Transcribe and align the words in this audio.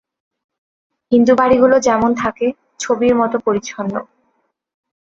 হিন্দু 1.11 1.33
বাড়িগুলো 1.35 1.75
যেমন 1.79 2.11
থাকে, 2.15 2.47
ছবির 2.79 3.13
মতো 3.15 3.37
পরিচ্ছন্ন। 3.45 3.93